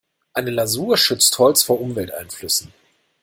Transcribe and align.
Eine 0.33 0.49
Lasur 0.49 0.97
schützt 0.97 1.37
Holz 1.37 1.61
vor 1.61 1.79
Umwelteinflüssen. 1.79 2.73